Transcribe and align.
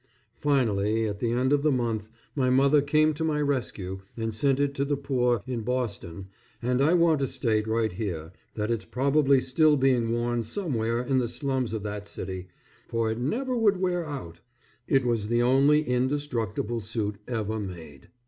Finally, 0.39 1.05
at 1.05 1.19
the 1.19 1.29
end 1.31 1.53
of 1.53 1.61
the 1.61 1.71
month, 1.71 2.09
my 2.35 2.49
mother 2.49 2.81
came 2.81 3.13
to 3.13 3.23
my 3.23 3.39
rescue 3.39 3.99
and 4.17 4.33
sent 4.33 4.59
it 4.59 4.73
to 4.73 4.83
the 4.83 4.97
poor 4.97 5.43
in 5.45 5.61
Boston 5.61 6.25
and 6.59 6.81
I 6.81 6.95
want 6.95 7.19
to 7.19 7.27
state 7.27 7.67
right 7.67 7.91
here 7.91 8.31
that 8.55 8.71
it's 8.71 8.83
probably 8.83 9.39
still 9.41 9.77
being 9.77 10.11
worn 10.11 10.41
somewhere 10.43 11.03
in 11.03 11.19
the 11.19 11.27
slums 11.27 11.71
of 11.71 11.83
that 11.83 12.07
city, 12.07 12.47
for 12.87 13.11
it 13.11 13.19
never 13.19 13.55
would 13.55 13.77
wear 13.77 14.03
out. 14.03 14.39
It 14.87 15.05
was 15.05 15.27
the 15.27 15.43
only 15.43 15.83
indestructible 15.83 16.79
suit 16.79 17.17
ever 17.27 17.59
made. 17.59 18.07